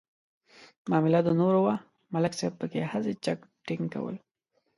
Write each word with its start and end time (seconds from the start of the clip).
معامله 0.89 1.19
د 1.23 1.29
نور 1.39 1.53
وه 1.63 1.75
ملک 2.13 2.33
صاحب 2.39 2.53
پکې 2.59 2.79
هسې 2.91 3.13
چک 3.23 3.39
ډینک 3.65 3.87
کولو. 3.93 4.19